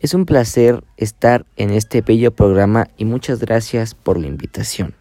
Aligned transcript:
Es 0.00 0.14
un 0.14 0.26
placer 0.26 0.84
estar 0.96 1.44
en 1.56 1.70
este 1.70 2.02
bello 2.02 2.30
programa 2.30 2.86
y 2.96 3.04
muchas 3.04 3.40
gracias 3.40 3.96
por 3.96 4.16
la 4.18 4.28
invitación. 4.28 4.94